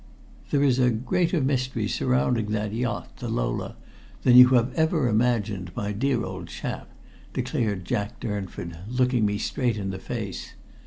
[0.49, 3.75] "There is a greater mystery surrounding that yacht, the Lola,
[4.23, 6.89] than you have ever imagined, my dear old chap,"
[7.33, 10.55] declared Jack Durnford, looking me straight in the face.